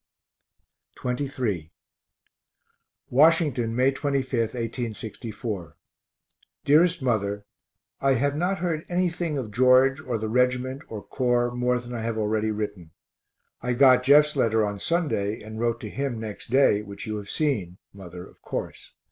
[0.99, 1.71] XXIII
[3.11, 5.75] Washington, May 25, 1864.
[6.65, 7.45] DEAREST MOTHER
[7.99, 12.01] I have not heard anything of George or the reg't or Corps more than I
[12.01, 12.89] have already written.
[13.61, 17.29] I got Jeff's letter on Sunday and wrote to him next day, which you have
[17.29, 18.93] seen, mother, of course.